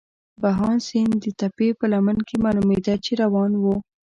بهاند 0.41 0.81
سیند 0.87 1.13
د 1.23 1.25
تپې 1.39 1.69
په 1.79 1.85
لمن 1.93 2.17
کې 2.27 2.35
معلومېده، 2.45 2.93
چې 3.05 3.11
روان 3.23 3.51
وو. 3.61 3.75